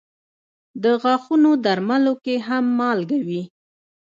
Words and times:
د 0.83 0.85
غاښونو 1.01 1.51
درملو 1.65 2.13
کې 2.23 2.35
هم 2.47 2.65
مالګه 2.79 3.19
وي. 3.27 3.41